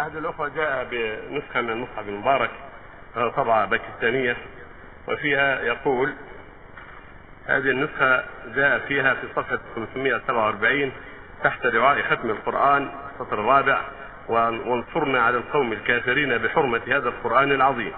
أحد 0.00 0.16
الأخوة 0.16 0.48
جاء 0.48 0.86
بنسخة 0.90 1.60
من 1.60 1.70
المصحف 1.70 2.08
المبارك 2.08 2.50
طبعة 3.36 3.66
باكستانية 3.66 4.36
وفيها 5.08 5.60
يقول 5.60 6.12
هذه 7.46 7.70
النسخة 7.70 8.24
جاء 8.54 8.78
فيها 8.78 9.14
في 9.14 9.26
صفحة 9.36 9.58
547 9.76 10.92
تحت 11.44 11.66
رعاء 11.66 12.02
ختم 12.02 12.30
القرآن 12.30 12.90
السطر 13.12 13.40
الرابع 13.40 13.80
وانصرنا 14.28 15.22
على 15.22 15.36
القوم 15.36 15.72
الكافرين 15.72 16.38
بحرمة 16.38 16.80
هذا 16.86 17.08
القرآن 17.08 17.52
العظيم. 17.52 17.92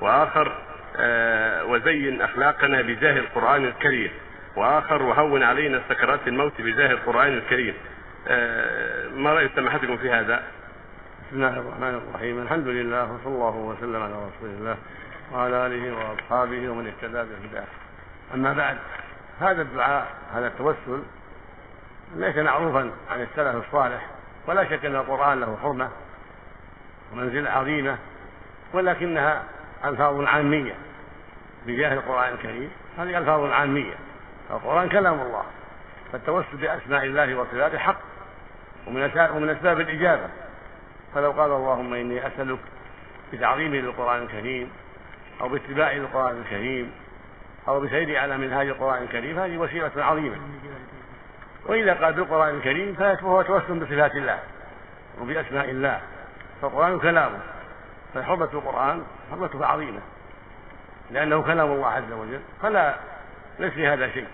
وآخر 0.00 0.52
آه 0.96 1.64
وزين 1.64 2.22
أخلاقنا 2.22 2.82
بجاه 2.82 3.18
القرآن 3.18 3.64
الكريم. 3.64 4.10
وآخر 4.56 5.02
وهون 5.02 5.42
علينا 5.42 5.82
سكرات 5.88 6.20
الموت 6.26 6.60
بجاه 6.60 6.90
القرآن 6.90 7.32
الكريم. 7.32 7.74
آه 8.28 9.08
ما 9.08 9.32
رأي 9.32 9.50
سماحتكم 9.56 9.96
في 9.96 10.10
هذا؟ 10.10 10.42
بسم 11.26 11.36
الله 11.36 11.58
الرحمن 11.58 11.94
الرحيم. 11.94 12.42
الحمد 12.42 12.66
لله 12.66 13.02
وصلى 13.02 13.34
الله 13.34 13.56
وسلم 13.56 14.02
على 14.02 14.12
رسول 14.12 14.50
الله 14.50 14.76
وعلى 15.32 15.66
آله 15.66 15.96
وأصحابه 15.96 16.68
ومن 16.68 16.86
اهتدى 16.86 17.12
بهداه. 17.12 17.64
أما 18.34 18.52
بعد 18.52 18.76
هذا 19.40 19.62
الدعاء 19.62 20.06
هذا 20.34 20.46
التوسل 20.46 21.02
ليس 22.16 22.36
معروفا 22.36 22.90
عن 23.10 23.22
السلف 23.22 23.66
الصالح 23.66 24.06
ولا 24.46 24.64
شك 24.64 24.84
أن 24.84 24.96
القرآن 24.96 25.40
له 25.40 25.58
حرمة 25.62 25.88
ومنزلة 27.12 27.50
عظيمة 27.50 27.96
ولكنها 28.72 29.42
ألفاظ 29.84 30.20
عامية. 30.20 30.74
بجاه 31.66 31.94
القرآن 31.94 32.34
الكريم 32.34 32.70
هذه 32.98 33.18
ألفاظ 33.18 33.50
عامية. 33.50 33.94
القرآن 34.50 34.88
كلام 34.88 35.20
الله 35.20 35.44
فالتوسل 36.12 36.56
بأسماء 36.56 37.04
الله 37.04 37.34
وصفاته 37.34 37.78
حق 37.78 38.00
ومن 38.86 39.50
أسباب 39.50 39.80
الإجابة. 39.80 40.28
فلو 41.16 41.30
قال 41.30 41.50
اللهم 41.50 41.94
إني 41.94 42.26
أسألك 42.26 42.58
بتعظيمي 43.32 43.80
للقران 43.80 44.22
الكريم 44.22 44.70
أو 45.40 45.48
باتباعي 45.48 45.98
للقران 45.98 46.36
الكريم 46.38 46.92
أو 47.68 47.80
بسيري 47.80 48.18
على 48.18 48.38
منهاج 48.38 48.68
القرآن 48.68 49.02
الكريم 49.02 49.38
هذه 49.38 49.56
وسيلة 49.56 49.90
عظيمة. 49.96 50.36
وإذا 51.66 51.94
قال 51.94 52.12
بالقرآن 52.12 52.54
الكريم 52.54 52.94
فهو 52.94 53.42
توسل 53.42 53.78
بصفات 53.78 54.14
الله 54.14 54.38
وبأسماء 55.20 55.70
الله. 55.70 56.00
فالقرآن 56.62 56.98
كلامه 56.98 57.38
فحرمة 58.14 58.48
القرآن 58.52 59.02
حرمته 59.30 59.66
عظيمة. 59.66 60.00
لأنه 61.10 61.42
كلام 61.42 61.72
الله 61.72 61.88
عز 61.88 62.12
وجل 62.12 62.40
فلا 62.62 62.94
ليس 63.58 63.72
في 63.72 63.88
هذا 63.88 64.10
شيء. 64.10 64.26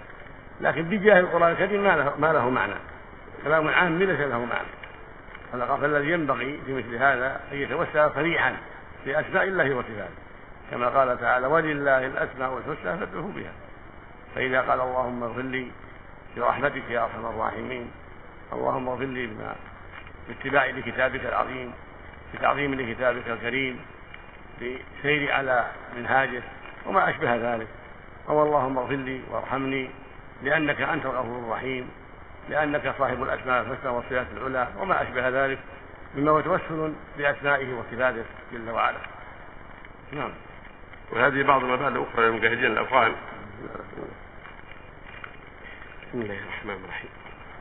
لكن 0.60 0.82
بجاه 0.82 1.20
القرآن 1.20 1.52
الكريم 1.52 1.84
ما 1.84 1.96
له, 1.96 2.12
ما 2.18 2.32
له 2.32 2.50
معنى. 2.50 2.74
كلام 3.44 3.68
عام 3.68 3.98
ليس 3.98 4.20
له 4.20 4.38
معنى. 4.44 4.81
فالذي 5.52 6.10
ينبغي 6.12 6.60
في 6.66 6.72
مثل 6.72 6.96
هذا 6.96 7.40
أن 7.52 7.56
يتوسل 7.56 8.10
صريحا 8.14 8.56
باسماء 9.06 9.44
الله 9.44 9.74
وصفاته. 9.74 10.14
كما 10.70 10.88
قال 10.88 11.20
تعالى 11.20 11.46
ولله 11.46 12.06
الأسماء 12.06 12.58
الحسنى 12.58 12.98
فادعوه 12.98 13.32
بها. 13.36 13.52
فإذا 14.34 14.60
قال 14.60 14.80
اللهم 14.80 15.22
اغفر 15.22 15.42
لي 15.42 15.66
برحمتك 16.36 16.90
يا 16.90 17.04
أرحم 17.04 17.26
الراحمين. 17.26 17.90
اللهم 18.52 18.88
اغفر 18.88 19.04
لي 19.04 19.26
بما 19.26 19.54
باتباع 20.28 20.66
لكتابك 20.66 21.26
العظيم 21.26 21.72
بتعظيم 22.34 22.74
لكتابك 22.74 23.28
الكريم 23.28 23.80
بسير 24.56 25.32
على 25.32 25.66
منهاجه 25.96 26.42
وما 26.86 27.10
أشبه 27.10 27.36
ذلك. 27.36 27.68
أو 28.28 28.42
اللهم 28.42 28.78
اغفر 28.78 28.94
لي 28.94 29.20
وارحمني 29.30 29.90
لأنك 30.42 30.80
أنت 30.80 31.06
الغفور 31.06 31.38
الرحيم. 31.38 31.90
لأنك 32.48 32.94
صاحب 32.98 33.22
الأسماء 33.22 33.62
الحسنى 33.62 33.90
والصفات 33.90 34.26
العلى 34.36 34.68
وما 34.78 35.02
أشبه 35.02 35.28
ذلك 35.28 35.58
مما 36.14 36.30
هو 36.30 36.40
توسل 36.40 36.92
بأسمائه 37.18 37.74
وصفاته 37.74 38.24
جل 38.52 38.70
وعلا. 38.70 38.98
نعم. 40.12 40.32
وهذه 41.12 41.42
بعض 41.42 41.64
المبادئ 41.64 41.98
الأخرى 41.98 42.26
للمجاهدين 42.26 42.72
الأفغان. 42.72 43.12
بسم 46.08 46.20
الله 46.20 46.38
الرحمن 46.38 46.84
الرحيم. 46.84 47.21